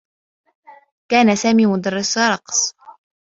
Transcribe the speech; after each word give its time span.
كان 1.11 1.35
سامي 1.35 1.65
مدرّس 1.65 2.17
رقص. 2.17 2.73